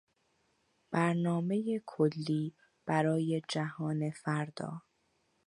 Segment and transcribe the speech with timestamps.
[0.91, 2.55] برنامهی کلی
[2.85, 4.81] برای جهان فردا